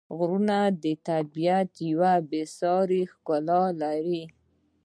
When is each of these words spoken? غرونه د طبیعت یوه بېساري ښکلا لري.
غرونه 0.17 0.59
د 0.83 0.85
طبیعت 1.09 1.69
یوه 1.91 2.13
بېساري 2.29 3.01
ښکلا 3.11 3.63
لري. 3.81 4.23